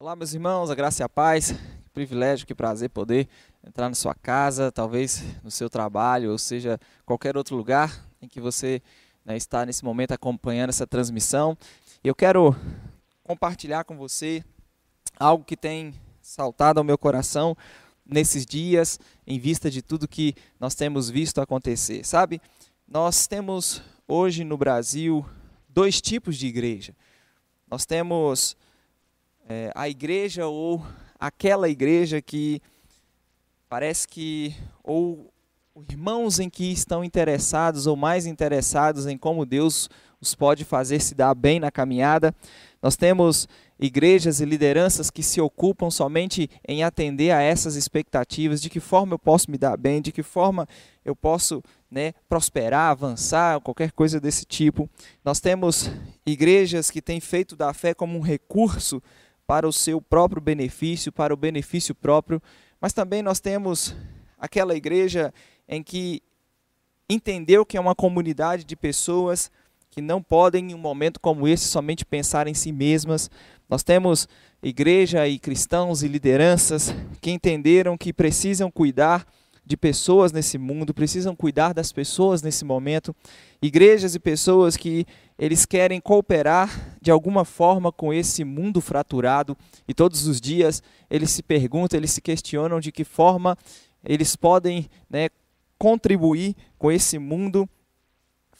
[0.00, 1.50] Olá, meus irmãos, a graça e a paz.
[1.50, 3.28] Que privilégio, que prazer poder
[3.66, 8.40] entrar na sua casa, talvez no seu trabalho, ou seja, qualquer outro lugar em que
[8.40, 8.80] você
[9.24, 11.58] né, está nesse momento acompanhando essa transmissão.
[12.04, 12.54] Eu quero
[13.24, 14.44] compartilhar com você
[15.18, 15.92] algo que tem
[16.22, 17.56] saltado ao meu coração
[18.06, 22.06] nesses dias, em vista de tudo que nós temos visto acontecer.
[22.06, 22.40] Sabe,
[22.86, 25.26] nós temos hoje no Brasil
[25.68, 26.94] dois tipos de igreja.
[27.68, 28.56] Nós temos
[29.48, 30.84] é, a igreja ou
[31.18, 32.60] aquela igreja que
[33.68, 35.32] parece que ou
[35.88, 39.88] irmãos em que estão interessados ou mais interessados em como Deus
[40.20, 42.34] os pode fazer se dar bem na caminhada.
[42.82, 43.48] Nós temos
[43.78, 49.14] igrejas e lideranças que se ocupam somente em atender a essas expectativas, de que forma
[49.14, 50.68] eu posso me dar bem, de que forma
[51.04, 54.90] eu posso né, prosperar, avançar, qualquer coisa desse tipo.
[55.24, 55.90] Nós temos
[56.26, 59.00] igrejas que têm feito da fé como um recurso
[59.48, 62.40] para o seu próprio benefício, para o benefício próprio,
[62.78, 63.96] mas também nós temos
[64.38, 65.32] aquela igreja
[65.66, 66.22] em que
[67.08, 69.50] entendeu que é uma comunidade de pessoas
[69.88, 73.30] que não podem, em um momento como esse, somente pensar em si mesmas.
[73.70, 74.28] Nós temos
[74.62, 79.26] igreja e cristãos e lideranças que entenderam que precisam cuidar
[79.68, 83.14] de pessoas nesse mundo, precisam cuidar das pessoas nesse momento.
[83.60, 85.04] Igrejas e pessoas que
[85.38, 89.54] eles querem cooperar de alguma forma com esse mundo fraturado
[89.86, 93.58] e todos os dias eles se perguntam, eles se questionam de que forma
[94.02, 95.28] eles podem né,
[95.76, 97.68] contribuir com esse mundo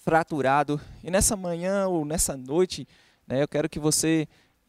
[0.04, 0.78] fraturado.
[1.02, 2.86] E nessa manhã ou nessa noite,
[3.26, 4.28] né, eu quero que você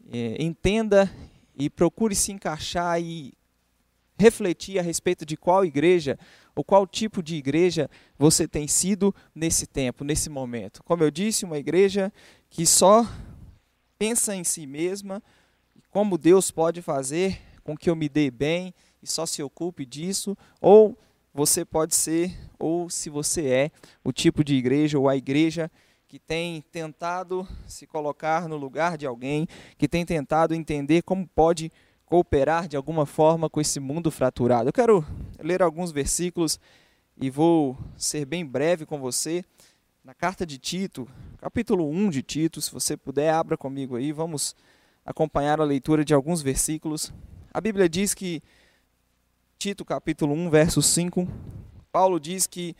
[0.09, 1.11] é, entenda
[1.53, 3.33] e procure se encaixar e
[4.19, 6.19] refletir a respeito de qual igreja
[6.53, 10.83] ou qual tipo de igreja você tem sido nesse tempo, nesse momento.
[10.83, 12.11] Como eu disse, uma igreja
[12.49, 13.07] que só
[13.97, 15.23] pensa em si mesma,
[15.89, 20.37] como Deus pode fazer com que eu me dê bem e só se ocupe disso,
[20.59, 20.97] ou
[21.33, 23.71] você pode ser, ou se você é,
[24.03, 25.71] o tipo de igreja ou a igreja
[26.09, 29.47] que tem tentado se colocar no lugar de alguém,
[29.77, 31.71] que tem tentado entender como pode
[32.09, 34.67] cooperar de alguma forma com esse mundo fraturado.
[34.67, 35.05] Eu quero
[35.39, 36.59] ler alguns versículos
[37.15, 39.45] e vou ser bem breve com você.
[40.03, 44.55] Na carta de Tito, capítulo 1 de Tito, se você puder, abra comigo aí, vamos
[45.05, 47.13] acompanhar a leitura de alguns versículos.
[47.53, 48.41] A Bíblia diz que,
[49.59, 51.27] Tito capítulo 1, verso 5,
[51.91, 52.75] Paulo diz que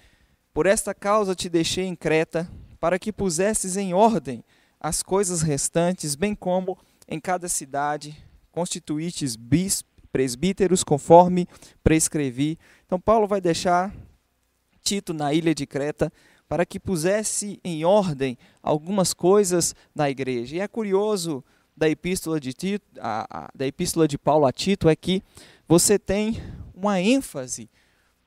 [0.52, 4.44] por esta causa te deixei em Creta, para que pusesses em ordem
[4.80, 8.18] as coisas restantes, bem como em cada cidade
[8.52, 11.48] constituítes bis, presbíteros conforme
[11.84, 12.58] prescrevi.
[12.86, 13.94] Então Paulo vai deixar
[14.82, 16.12] Tito na ilha de Creta
[16.48, 20.56] para que pusesse em ordem algumas coisas na igreja.
[20.56, 21.44] E é curioso
[21.78, 25.24] da epístola de Tito, a, a, da epístola de Paulo a Tito é que
[25.68, 26.42] você tem
[26.74, 27.70] uma ênfase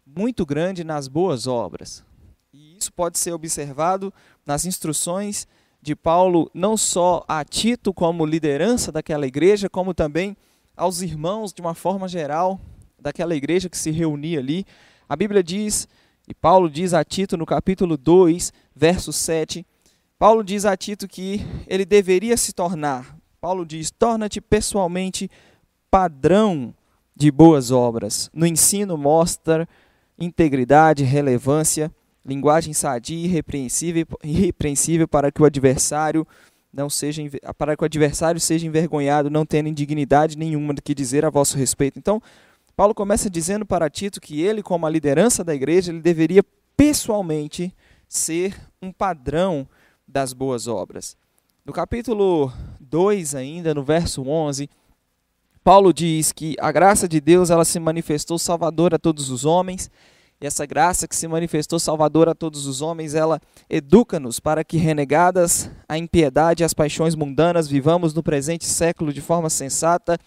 [0.07, 2.05] muito grande nas boas obras.
[2.53, 4.13] E isso pode ser observado
[4.47, 5.49] nas instruções
[5.83, 10.37] de Paulo, não só a Tito como liderança daquela igreja, como também
[10.77, 12.61] aos irmãos de uma forma geral
[12.99, 14.65] daquela igreja que se reunia ali.
[15.09, 15.89] A Bíblia diz,
[16.29, 19.67] e Paulo diz a Tito no capítulo 2, verso 7,
[20.17, 25.29] Paulo diz a Tito que ele deveria se tornar, Paulo diz, torna-te pessoalmente
[25.91, 26.73] padrão
[27.15, 28.31] de boas obras.
[28.33, 29.69] No ensino mostra
[30.17, 31.93] integridade, relevância,
[32.25, 36.27] linguagem sadia e irrepreensível, irrepreensível para que o adversário
[36.73, 37.23] não seja
[37.59, 41.57] para que o adversário seja envergonhado, não tendo indignidade nenhuma do que dizer a vosso
[41.57, 41.99] respeito.
[41.99, 42.23] Então,
[42.75, 46.43] Paulo começa dizendo para Tito que ele, como a liderança da igreja, ele deveria
[46.77, 47.75] pessoalmente
[48.09, 49.69] ser um padrão
[50.09, 51.17] das boas obras.
[51.65, 52.51] No capítulo
[52.81, 54.69] 2 ainda, no verso 11,
[55.63, 59.91] Paulo diz que a graça de Deus ela se manifestou salvadora a todos os homens,
[60.43, 64.77] e essa graça que se manifestou salvadora a todos os homens, ela educa-nos para que,
[64.77, 70.19] renegadas a impiedade e as paixões mundanas, vivamos no presente século de forma sensata,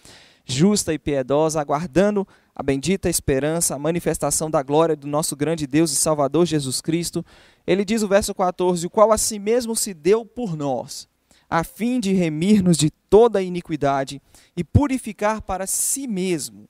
[0.42, 5.92] justa e piedosa, aguardando a bendita esperança, a manifestação da glória do nosso grande Deus
[5.92, 7.22] e Salvador Jesus Cristo.
[7.66, 11.06] Ele diz o verso 14: O qual a si mesmo se deu por nós,
[11.50, 14.22] a fim de remir-nos de toda iniquidade
[14.56, 16.66] e purificar para si mesmo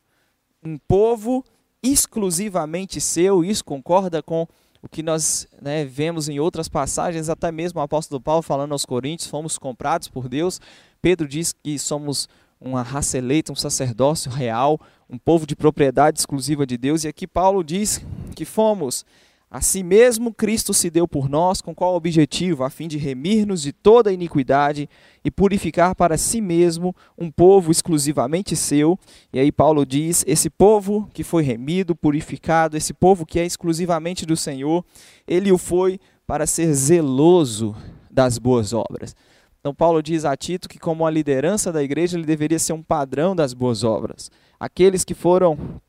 [0.65, 1.44] um povo
[1.82, 4.46] exclusivamente seu, isso concorda com
[4.82, 8.84] o que nós né, vemos em outras passagens, até mesmo o apóstolo Paulo falando aos
[8.84, 10.61] Coríntios, fomos comprados por Deus.
[11.02, 12.28] Pedro diz que somos
[12.61, 17.05] uma raça eleita, um sacerdócio real, um povo de propriedade exclusiva de Deus.
[17.05, 18.00] E aqui Paulo diz
[18.34, 19.05] que fomos
[19.48, 22.64] A si mesmo Cristo se deu por nós, com qual objetivo?
[22.64, 24.88] A fim de remir-nos de toda iniquidade
[25.25, 28.98] e purificar para si mesmo um povo exclusivamente seu.
[29.32, 34.26] E aí Paulo diz: esse povo que foi remido, purificado, esse povo que é exclusivamente
[34.26, 34.84] do Senhor,
[35.28, 37.76] ele o foi para ser zeloso
[38.10, 39.14] das boas obras.
[39.60, 42.82] Então Paulo diz a Tito que como a liderança da igreja ele deveria ser um
[42.82, 44.31] padrão das boas obras.
[44.58, 45.81] Aqueles que foram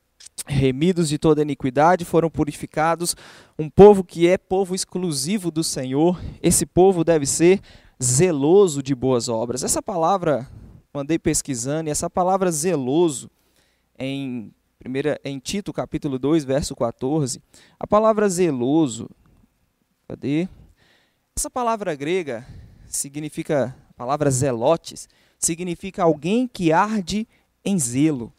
[0.46, 3.14] remidos de toda iniquidade, foram purificados,
[3.58, 7.60] um povo que é povo exclusivo do Senhor, esse povo deve ser
[8.02, 9.62] zeloso de boas obras.
[9.62, 10.48] Essa palavra,
[10.94, 13.30] andei pesquisando, e essa palavra zeloso,
[13.98, 17.42] em, primeira, em Tito capítulo 2, verso 14,
[17.78, 19.10] a palavra zeloso,
[20.08, 20.48] cadê?
[21.36, 22.46] Essa palavra grega
[22.86, 25.08] significa, a palavra zelotes,
[25.38, 27.28] significa alguém que arde
[27.64, 28.32] em zelo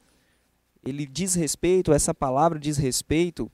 [0.83, 3.51] ele diz respeito, essa palavra diz respeito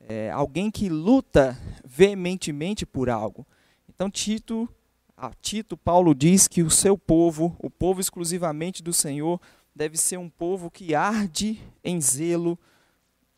[0.00, 3.46] é, alguém que luta veementemente por algo.
[3.88, 4.68] Então Tito,
[5.16, 9.40] a Tito, Paulo diz que o seu povo, o povo exclusivamente do Senhor,
[9.74, 12.58] deve ser um povo que arde em zelo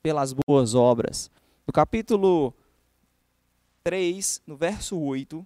[0.02, 1.30] pelas boas obras.
[1.66, 2.54] No capítulo
[3.84, 5.44] 3, no verso 8,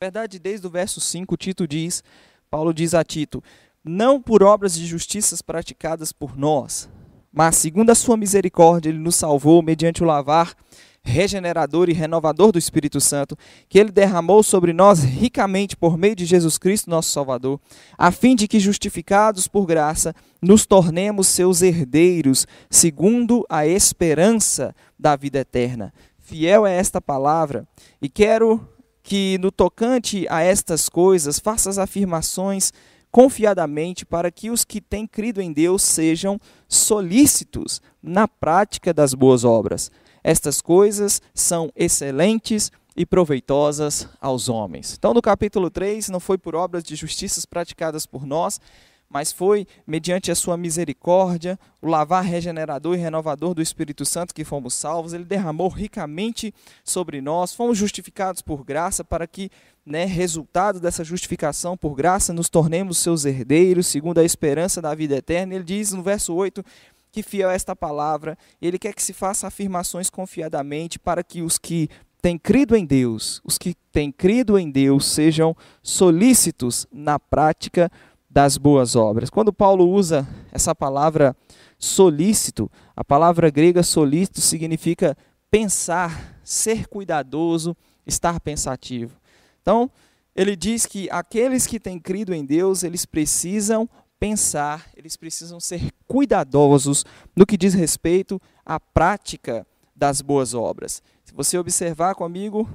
[0.00, 2.04] na verdade, desde o verso 5, Tito diz,
[2.48, 3.42] Paulo diz a Tito:
[3.88, 6.88] não por obras de justiças praticadas por nós,
[7.32, 10.54] mas segundo a sua misericórdia, ele nos salvou mediante o lavar
[11.02, 13.36] regenerador e renovador do Espírito Santo,
[13.68, 17.58] que ele derramou sobre nós ricamente por meio de Jesus Cristo, nosso Salvador,
[17.96, 25.16] a fim de que, justificados por graça, nos tornemos seus herdeiros, segundo a esperança da
[25.16, 25.94] vida eterna.
[26.18, 27.66] Fiel é esta palavra,
[28.02, 28.68] e quero
[29.02, 32.70] que, no tocante a estas coisas, faça as afirmações
[33.10, 36.38] confiadamente para que os que têm crido em Deus sejam
[36.68, 39.90] solícitos na prática das boas obras.
[40.22, 44.94] Estas coisas são excelentes e proveitosas aos homens.
[44.98, 48.60] Então, no capítulo 3, não foi por obras de justiças praticadas por nós,
[49.08, 54.44] mas foi mediante a sua misericórdia, o lavar regenerador e renovador do Espírito Santo que
[54.44, 55.12] fomos salvos.
[55.12, 56.52] Ele derramou ricamente
[56.84, 59.50] sobre nós, fomos justificados por graça para que,
[59.84, 65.16] né, resultado dessa justificação por graça, nos tornemos seus herdeiros, segundo a esperança da vida
[65.16, 65.54] eterna.
[65.54, 66.62] Ele diz no verso 8
[67.10, 71.56] que fiel é esta palavra, ele quer que se faça afirmações confiadamente para que os
[71.56, 71.88] que
[72.20, 77.90] têm crido em Deus, os que têm crido em Deus sejam solícitos na prática
[78.28, 79.30] das boas obras.
[79.30, 81.36] Quando Paulo usa essa palavra
[81.78, 85.16] solícito, a palavra grega solícito significa
[85.50, 87.76] pensar, ser cuidadoso,
[88.06, 89.16] estar pensativo.
[89.62, 89.90] Então,
[90.34, 93.88] ele diz que aqueles que têm crido em Deus, eles precisam
[94.20, 97.04] pensar, eles precisam ser cuidadosos
[97.34, 101.02] no que diz respeito à prática das boas obras.
[101.24, 102.68] Se você observar comigo,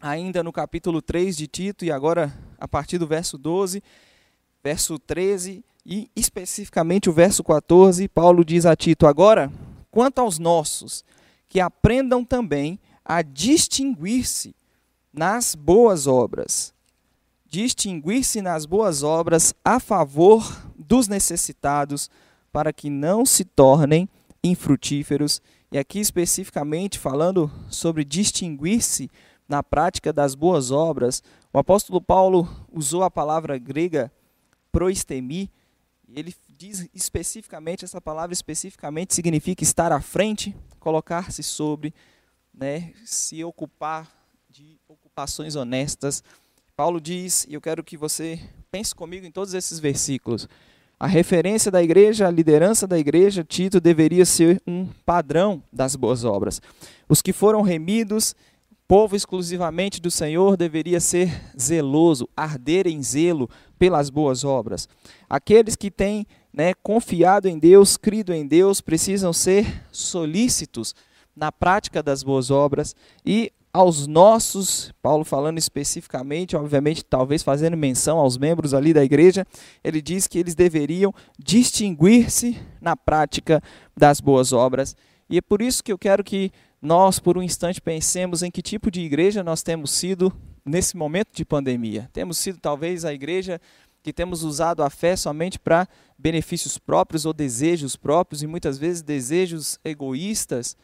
[0.00, 3.82] ainda no capítulo 3 de Tito, e agora a partir do verso 12,
[4.62, 9.50] verso 13 e especificamente o verso 14, Paulo diz a Tito: Agora,
[9.90, 11.04] quanto aos nossos,
[11.48, 14.54] que aprendam também a distinguir-se
[15.12, 16.72] nas boas obras.
[17.46, 20.46] Distinguir-se nas boas obras a favor
[20.78, 22.08] dos necessitados,
[22.52, 24.08] para que não se tornem
[24.44, 25.42] infrutíferos.
[25.72, 29.10] E aqui especificamente falando sobre distinguir-se
[29.48, 31.22] na prática das boas obras,
[31.52, 34.12] o apóstolo Paulo usou a palavra grega
[34.72, 35.50] proistemi,
[36.14, 41.94] ele diz especificamente, essa palavra especificamente significa estar à frente, colocar-se sobre,
[42.52, 44.10] né, se ocupar
[44.48, 46.22] de ocupações honestas.
[46.76, 48.40] Paulo diz, e eu quero que você
[48.70, 50.48] pense comigo em todos esses versículos.
[50.98, 56.24] A referência da igreja, a liderança da igreja, Tito deveria ser um padrão das boas
[56.24, 56.60] obras.
[57.08, 58.34] Os que foram remidos
[58.90, 64.88] povo exclusivamente do Senhor deveria ser zeloso, arder em zelo pelas boas obras.
[65.28, 70.92] Aqueles que têm né, confiado em Deus, crido em Deus, precisam ser solícitos
[71.36, 78.18] na prática das boas obras e aos nossos, Paulo falando especificamente, obviamente, talvez fazendo menção
[78.18, 79.46] aos membros ali da igreja,
[79.84, 83.62] ele diz que eles deveriam distinguir-se na prática
[83.96, 84.96] das boas obras.
[85.28, 88.62] E é por isso que eu quero que nós, por um instante, pensemos em que
[88.62, 90.32] tipo de igreja nós temos sido
[90.64, 92.08] nesse momento de pandemia.
[92.12, 93.60] Temos sido talvez a igreja
[94.02, 95.86] que temos usado a fé somente para
[96.18, 100.76] benefícios próprios ou desejos próprios e muitas vezes desejos egoístas.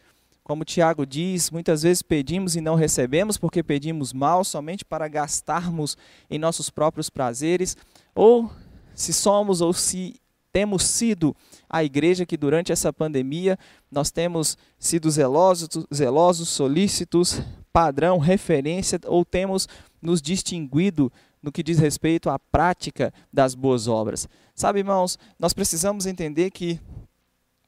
[0.43, 5.97] Como Tiago diz, muitas vezes pedimos e não recebemos porque pedimos mal somente para gastarmos
[6.31, 7.77] em nossos próprios prazeres,
[8.15, 8.51] ou
[8.95, 10.21] se somos ou se
[10.57, 11.37] temos sido
[11.69, 13.59] a igreja que durante essa pandemia
[13.91, 19.69] nós temos sido zelosos, zelosos, solícitos, padrão, referência ou temos
[20.01, 24.27] nos distinguido no que diz respeito à prática das boas obras.
[24.55, 26.81] Sabe, irmãos, nós precisamos entender que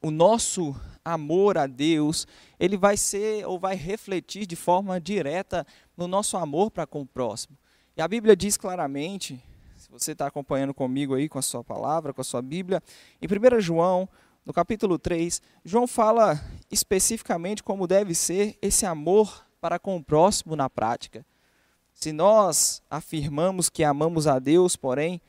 [0.02, 2.26] o nosso amor a Deus,
[2.58, 7.06] ele vai ser ou vai refletir de forma direta no nosso amor para com o
[7.06, 7.54] próximo.
[7.94, 9.38] E a Bíblia diz claramente,
[9.88, 12.82] se você está acompanhando comigo aí com a sua palavra, com a sua Bíblia,
[13.22, 14.06] em 1 João,
[14.44, 16.38] no capítulo 3, João fala
[16.70, 21.24] especificamente como deve ser esse amor para com o próximo na prática.
[21.94, 25.20] Se nós afirmamos que amamos a Deus, porém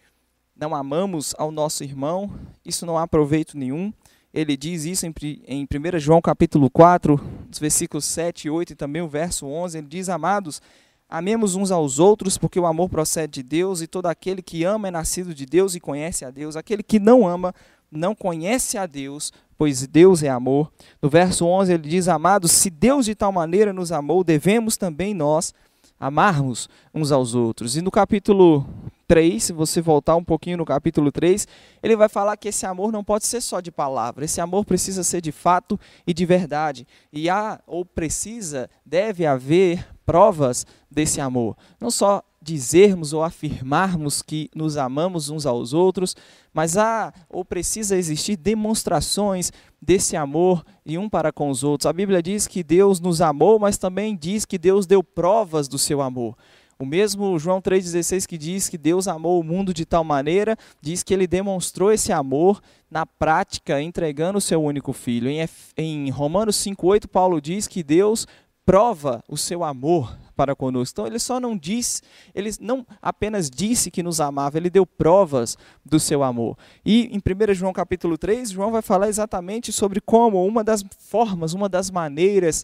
[0.55, 2.29] não amamos ao nosso irmão,
[2.65, 3.93] isso não há proveito nenhum.
[4.33, 5.13] Ele diz isso em,
[5.47, 7.19] em 1 João capítulo 4,
[7.59, 10.61] versículos 7 e 8 e também o verso 11, ele diz, amados,
[11.09, 14.87] amemos uns aos outros, porque o amor procede de Deus, e todo aquele que ama
[14.87, 16.55] é nascido de Deus e conhece a Deus.
[16.55, 17.53] Aquele que não ama
[17.91, 20.71] não conhece a Deus, pois Deus é amor.
[21.01, 25.13] No verso 11 ele diz, amados, se Deus de tal maneira nos amou, devemos também
[25.13, 25.53] nós
[25.99, 27.75] amarmos uns aos outros.
[27.75, 28.65] E no capítulo
[29.07, 31.47] 3, se você voltar um pouquinho no capítulo 3,
[31.81, 35.03] ele vai falar que esse amor não pode ser só de palavra, esse amor precisa
[35.03, 36.87] ser de fato e de verdade.
[37.11, 41.57] E há, ou precisa, deve haver provas desse amor.
[41.79, 46.15] Não só dizermos ou afirmarmos que nos amamos uns aos outros,
[46.51, 51.85] mas há ou precisa existir demonstrações desse amor e um para com os outros.
[51.85, 55.77] A Bíblia diz que Deus nos amou, mas também diz que Deus deu provas do
[55.77, 56.35] seu amor.
[56.79, 61.03] O mesmo João 3,16 que diz que Deus amou o mundo de tal maneira, diz
[61.03, 65.29] que ele demonstrou esse amor na prática, entregando o seu único filho.
[65.77, 68.25] Em, Romanos 5,8, Paulo diz que Deus
[68.65, 70.93] prova o seu amor para conosco.
[70.93, 72.01] Então ele só não diz,
[72.33, 76.57] ele não apenas disse que nos amava, ele deu provas do seu amor.
[76.85, 81.53] E em 1 João capítulo 3, João vai falar exatamente sobre como uma das formas,
[81.53, 82.63] uma das maneiras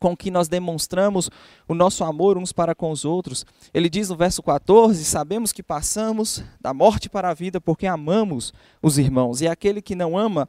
[0.00, 1.30] com que nós demonstramos
[1.68, 3.46] o nosso amor uns para com os outros.
[3.72, 8.52] Ele diz no verso 14: Sabemos que passamos da morte para a vida porque amamos
[8.82, 10.48] os irmãos, e aquele que não ama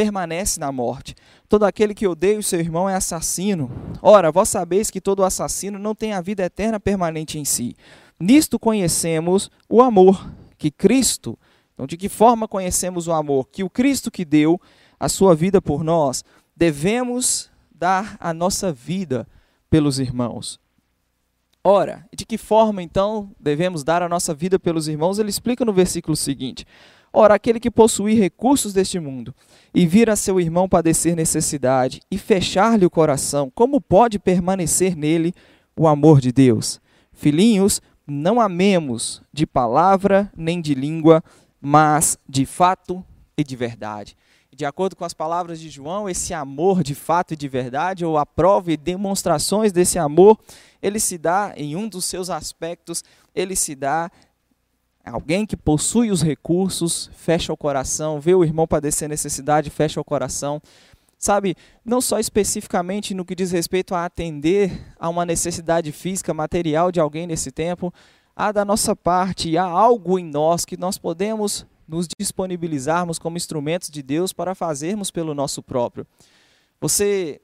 [0.00, 1.14] permanece na morte.
[1.46, 3.70] Todo aquele que odeia o seu irmão é assassino.
[4.00, 7.76] Ora, vós sabeis que todo assassino não tem a vida eterna permanente em si.
[8.18, 11.38] Nisto conhecemos o amor que Cristo.
[11.74, 13.48] Então, de que forma conhecemos o amor?
[13.52, 14.58] Que o Cristo que deu
[14.98, 16.24] a sua vida por nós,
[16.56, 19.28] devemos dar a nossa vida
[19.68, 20.58] pelos irmãos.
[21.62, 25.18] Ora, de que forma então devemos dar a nossa vida pelos irmãos?
[25.18, 26.66] Ele explica no versículo seguinte:
[27.12, 29.34] Ora, aquele que possuir recursos deste mundo
[29.74, 35.34] e vir a seu irmão padecer necessidade e fechar-lhe o coração, como pode permanecer nele
[35.76, 36.80] o amor de Deus?
[37.12, 41.22] Filhinhos, não amemos de palavra nem de língua,
[41.60, 43.04] mas de fato
[43.36, 44.16] e de verdade
[44.60, 48.18] de acordo com as palavras de João, esse amor de fato e de verdade, ou
[48.18, 50.38] a prova e demonstrações desse amor,
[50.82, 53.02] ele se dá em um dos seus aspectos,
[53.34, 54.10] ele se dá
[55.04, 60.04] alguém que possui os recursos, fecha o coração, vê o irmão padecer necessidade, fecha o
[60.04, 60.60] coração.
[61.18, 61.54] Sabe,
[61.84, 66.98] não só especificamente no que diz respeito a atender a uma necessidade física, material de
[66.98, 67.92] alguém nesse tempo,
[68.34, 73.90] há da nossa parte, há algo em nós que nós podemos nos disponibilizarmos como instrumentos
[73.90, 76.06] de Deus para fazermos pelo nosso próprio.
[76.80, 77.40] Você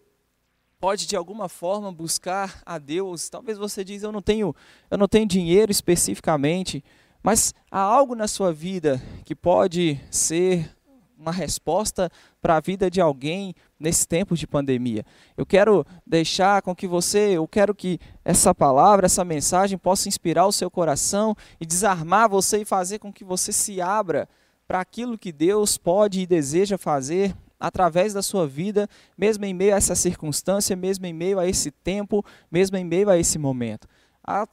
[0.78, 3.28] pode de alguma forma buscar a Deus.
[3.28, 4.54] Talvez você diz eu não tenho,
[4.90, 6.82] eu não tenho dinheiro especificamente,
[7.26, 10.70] mas há algo na sua vida que pode ser
[11.18, 12.08] uma resposta
[12.40, 15.04] para a vida de alguém nesse tempo de pandemia.
[15.36, 20.46] Eu quero deixar com que você, eu quero que essa palavra, essa mensagem possa inspirar
[20.46, 24.28] o seu coração e desarmar você e fazer com que você se abra
[24.64, 29.74] para aquilo que Deus pode e deseja fazer através da sua vida, mesmo em meio
[29.74, 33.88] a essa circunstância, mesmo em meio a esse tempo, mesmo em meio a esse momento.
[34.26, 34.44] Há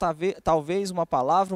[0.43, 1.55] talvez uma palavra,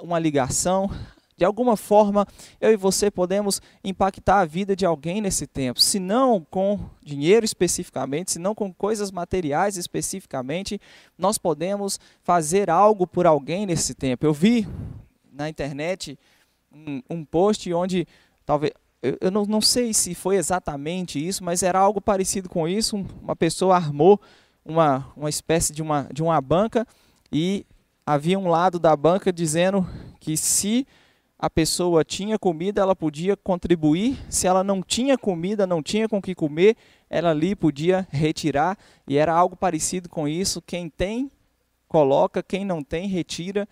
[0.00, 0.90] uma ligação,
[1.36, 2.26] de alguma forma,
[2.60, 7.44] eu e você podemos impactar a vida de alguém nesse tempo, se não com dinheiro
[7.44, 10.80] especificamente, se não com coisas materiais especificamente,
[11.16, 14.26] nós podemos fazer algo por alguém nesse tempo.
[14.26, 14.66] Eu vi
[15.30, 16.18] na internet
[16.72, 18.04] um, um post onde
[18.44, 22.66] talvez eu, eu não, não sei se foi exatamente isso, mas era algo parecido com
[22.66, 22.96] isso.
[23.22, 24.20] Uma pessoa armou
[24.64, 26.84] uma, uma espécie de uma, de uma banca
[27.32, 27.66] e
[28.06, 29.86] havia um lado da banca dizendo
[30.18, 30.86] que se
[31.38, 34.18] a pessoa tinha comida, ela podia contribuir.
[34.28, 36.76] Se ela não tinha comida, não tinha com que comer,
[37.08, 38.76] ela ali podia retirar.
[39.06, 40.60] E era algo parecido com isso.
[40.60, 41.30] Quem tem,
[41.86, 42.42] coloca.
[42.42, 43.68] Quem não tem, retira.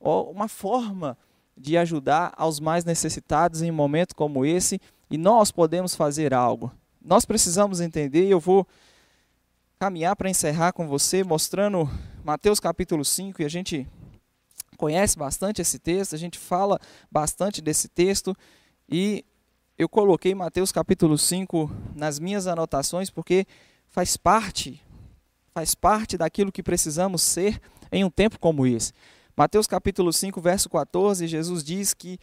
[0.00, 1.18] Uma forma
[1.54, 6.72] de ajudar aos mais necessitados em um momento como esse e nós podemos fazer algo.
[7.04, 8.66] Nós precisamos entender, eu vou
[9.78, 11.90] caminhar para encerrar com você, mostrando
[12.30, 13.88] Mateus capítulo 5, e a gente
[14.76, 16.78] conhece bastante esse texto, a gente fala
[17.10, 18.36] bastante desse texto,
[18.88, 19.24] e
[19.76, 23.48] eu coloquei Mateus capítulo 5 nas minhas anotações porque
[23.88, 24.80] faz parte,
[25.52, 27.60] faz parte daquilo que precisamos ser
[27.90, 28.92] em um tempo como esse.
[29.36, 32.16] Mateus capítulo 5, verso 14, Jesus diz que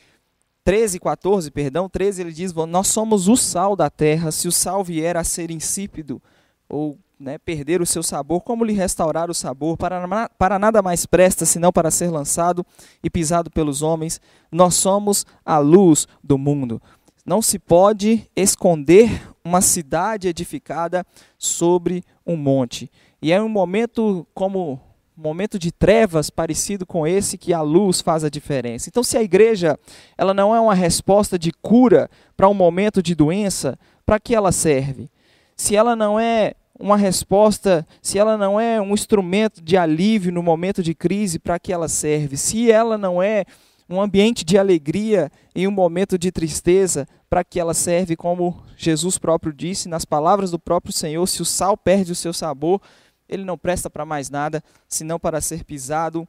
[0.64, 4.86] 13, 14, perdão, 13 ele diz: "Nós somos o sal da terra, se o sal
[4.86, 6.22] vier a ser insípido
[6.70, 9.78] ou né, perder o seu sabor, como lhe restaurar o sabor?
[9.78, 12.66] Para, para nada mais presta senão para ser lançado
[13.04, 14.22] e pisado pelos homens.
[14.52, 16.82] Nós somos a luz do mundo.
[17.26, 21.06] Não se pode esconder uma cidade edificada
[21.38, 22.90] sobre um monte.
[23.22, 24.80] E é um momento como
[25.18, 28.88] um momento de trevas parecido com esse que a luz faz a diferença.
[28.88, 29.78] Então, se a igreja
[30.16, 34.52] ela não é uma resposta de cura para um momento de doença, para que ela
[34.52, 35.10] serve?
[35.56, 40.44] Se ela não é uma resposta, se ela não é um instrumento de alívio no
[40.44, 42.38] momento de crise, para que ela serve?
[42.38, 43.46] Se ela não é
[43.90, 49.18] um ambiente de alegria em um momento de tristeza, para que ela serve, como Jesus
[49.18, 52.82] próprio disse, nas palavras do próprio Senhor: se o sal perde o seu sabor,
[53.28, 56.28] ele não presta para mais nada, senão para ser pisado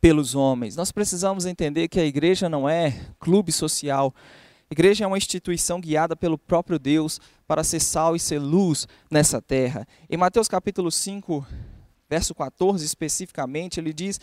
[0.00, 0.76] pelos homens.
[0.76, 4.14] Nós precisamos entender que a igreja não é clube social.
[4.72, 9.40] Igreja é uma instituição guiada pelo próprio Deus para ser sal e ser luz nessa
[9.40, 9.86] terra.
[10.08, 11.46] Em Mateus capítulo 5,
[12.08, 14.18] verso 14 especificamente, ele diz: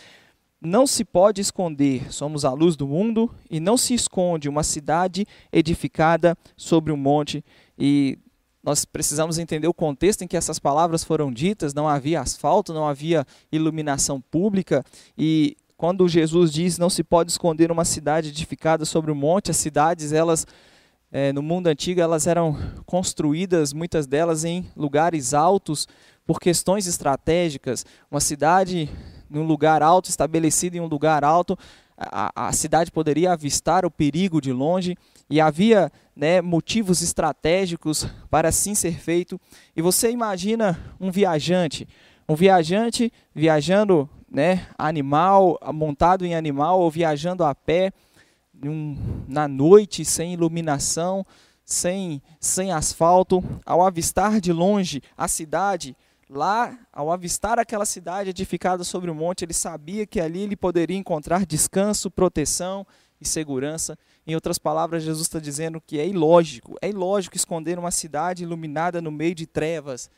[0.60, 5.24] Não se pode esconder, somos a luz do mundo, e não se esconde uma cidade
[5.52, 7.46] edificada sobre um monte.
[7.78, 8.18] E
[8.64, 12.88] nós precisamos entender o contexto em que essas palavras foram ditas, não havia asfalto, não
[12.88, 14.84] havia iluminação pública,
[15.16, 19.56] e quando Jesus diz não se pode esconder uma cidade edificada sobre um monte, as
[19.56, 20.46] cidades, elas
[21.10, 25.88] é, no mundo antigo, elas eram construídas, muitas delas em lugares altos,
[26.28, 27.86] por questões estratégicas.
[28.12, 28.90] Uma cidade
[29.30, 31.58] num lugar alto, estabelecida em um lugar alto,
[31.98, 34.98] a, a cidade poderia avistar o perigo de longe
[35.30, 39.40] e havia né, motivos estratégicos para assim ser feito.
[39.74, 41.88] E você imagina um viajante,
[42.28, 47.92] um viajante viajando né, animal, montado em animal ou viajando a pé
[49.28, 51.26] na noite, sem iluminação,
[51.64, 55.96] sem, sem asfalto, ao avistar de longe a cidade,
[56.30, 60.98] lá, ao avistar aquela cidade edificada sobre o monte, ele sabia que ali ele poderia
[60.98, 62.86] encontrar descanso, proteção
[63.20, 63.98] e segurança.
[64.26, 69.02] Em outras palavras, Jesus está dizendo que é ilógico, é ilógico esconder uma cidade iluminada
[69.02, 70.10] no meio de trevas,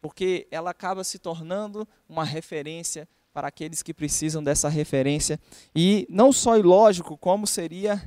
[0.00, 5.38] porque ela acaba se tornando uma referência para aqueles que precisam dessa referência.
[5.72, 8.02] E não só ilógico, como seria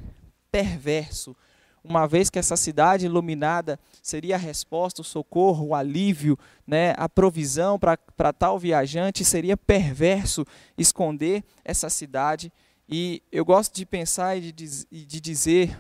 [0.52, 1.34] perverso,
[1.82, 7.08] uma vez que essa cidade iluminada seria a resposta, o socorro, o alívio, né, a
[7.08, 10.46] provisão para tal viajante, seria perverso
[10.78, 12.52] esconder essa cidade.
[12.90, 15.80] E eu gosto de pensar e de, de dizer,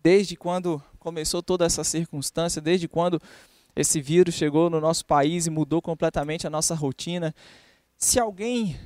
[0.00, 3.20] desde quando começou toda essa circunstância, desde quando
[3.74, 7.34] esse vírus chegou no nosso país e mudou completamente a nossa rotina,
[7.98, 8.76] se alguém,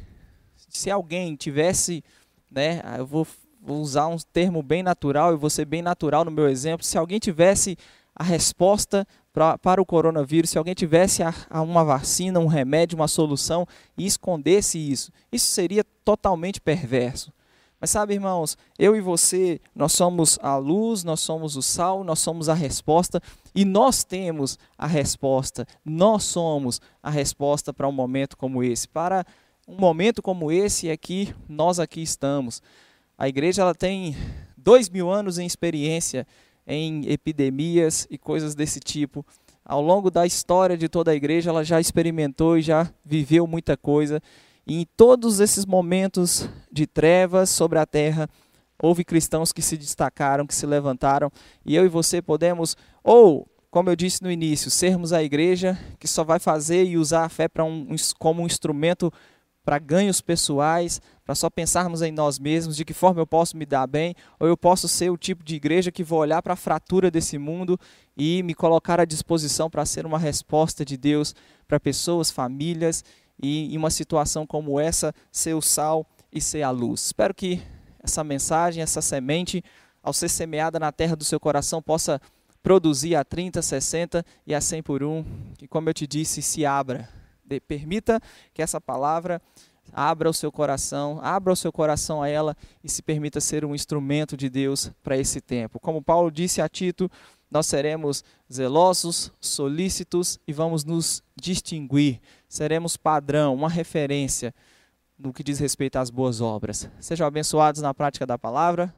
[0.68, 2.02] se alguém tivesse,
[2.50, 3.26] né, eu vou,
[3.60, 6.96] vou usar um termo bem natural e vou ser bem natural no meu exemplo, se
[6.96, 7.76] alguém tivesse
[8.14, 12.96] a resposta pra, para o coronavírus, se alguém tivesse a, a uma vacina, um remédio,
[12.96, 17.32] uma solução e escondesse isso, isso seria totalmente perverso.
[17.80, 22.18] Mas sabe, irmãos, eu e você, nós somos a luz, nós somos o sal, nós
[22.18, 23.22] somos a resposta
[23.54, 25.66] e nós temos a resposta.
[25.84, 28.86] Nós somos a resposta para um momento como esse.
[28.86, 29.24] Para
[29.66, 32.60] um momento como esse é que nós aqui estamos.
[33.16, 34.14] A igreja ela tem
[34.56, 36.26] dois mil anos em experiência
[36.66, 39.24] em epidemias e coisas desse tipo.
[39.64, 43.76] Ao longo da história de toda a igreja, ela já experimentou e já viveu muita
[43.76, 44.20] coisa.
[44.66, 48.28] E em todos esses momentos de trevas sobre a terra,
[48.80, 51.30] houve cristãos que se destacaram, que se levantaram,
[51.64, 56.08] e eu e você podemos, ou, como eu disse no início, sermos a igreja que
[56.08, 59.12] só vai fazer e usar a fé para um, como um instrumento
[59.62, 63.66] para ganhos pessoais, para só pensarmos em nós mesmos, de que forma eu posso me
[63.66, 66.56] dar bem, ou eu posso ser o tipo de igreja que vou olhar para a
[66.56, 67.78] fratura desse mundo
[68.16, 71.34] e me colocar à disposição para ser uma resposta de Deus
[71.68, 73.04] para pessoas, famílias
[73.42, 77.06] e em uma situação como essa, ser o sal e ser a luz.
[77.06, 77.62] Espero que
[78.02, 79.62] essa mensagem, essa semente,
[80.02, 82.20] ao ser semeada na terra do seu coração, possa
[82.62, 85.24] produzir a 30, 60 e a 100 por um.
[85.56, 87.08] Que, como eu te disse, se abra.
[87.66, 88.20] Permita
[88.54, 89.42] que essa palavra
[89.92, 93.74] Abra o seu coração, abra o seu coração a ela e se permita ser um
[93.74, 95.80] instrumento de Deus para esse tempo.
[95.80, 97.10] Como Paulo disse a Tito,
[97.50, 98.22] nós seremos
[98.52, 102.20] zelosos, solícitos e vamos nos distinguir.
[102.48, 104.54] Seremos padrão, uma referência
[105.18, 106.90] no que diz respeito às boas obras.
[106.98, 108.94] Sejam abençoados na prática da palavra.